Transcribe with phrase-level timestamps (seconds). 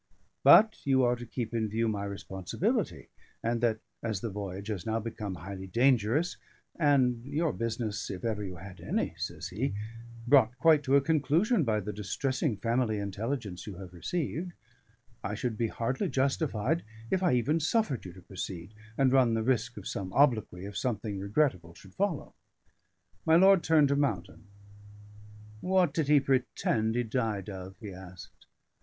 [0.43, 3.09] But you are to keep in view my responsibility,
[3.43, 6.37] and that as the voyage has now become highly dangerous,
[6.79, 9.75] and your business if you ever had any," says he,
[10.25, 14.53] "brought quite to a conclusion by the distressing family intelligence you have received,
[15.23, 16.81] I should be hardly justified
[17.11, 20.83] if I even suffered you to proceed, and run the risk of some obloquy if
[20.83, 22.33] anything regrettable should follow."
[23.23, 24.47] My lord turned to Mountain.
[25.59, 28.47] "What did he pretend he died of?" he asked.